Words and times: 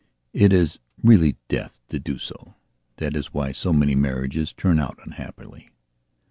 It 0.33 0.51
is 0.51 0.79
really 1.03 1.35
death 1.47 1.79
to 1.89 1.99
do 1.99 2.15
sothat 2.15 3.15
is 3.15 3.35
why 3.35 3.51
so 3.51 3.71
many 3.71 3.93
marriages 3.93 4.51
turn 4.51 4.79
out 4.79 4.97
unhappily. 5.05 5.69